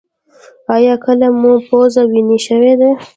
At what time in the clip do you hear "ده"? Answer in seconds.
2.81-2.91